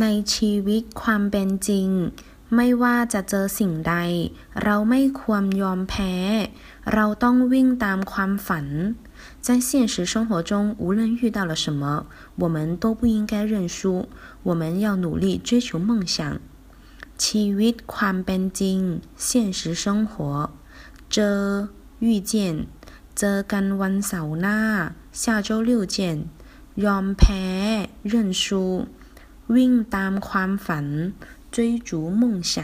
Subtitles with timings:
[0.00, 1.88] ในชีวิตความเป็นจริง
[2.54, 3.94] ไม่ว่าจะเจอสิ่งใด
[4.62, 6.14] เราไม่ควรยอมแพ้
[6.94, 8.66] เราต้องวิ่งตามความฝัน
[9.46, 10.52] 在现实生活中，
[10.82, 12.06] 无论遇到了什么，
[12.42, 14.06] 我们都不应该认输，
[14.48, 16.16] 我们要努力追求梦想。
[17.22, 18.78] ชีวิตความเป็นจริง
[19.26, 20.12] 现实生活
[21.12, 21.68] เจอ
[22.04, 22.32] 遇见
[23.18, 24.60] เจอกันวันเสาร์หน้า
[25.20, 25.96] 下周六见
[26.84, 27.44] ยอมแพ้
[28.12, 28.86] 认输
[29.54, 30.86] วิ่งตามความฝัน
[31.54, 31.56] 追
[31.88, 31.90] 逐
[32.20, 32.54] 梦想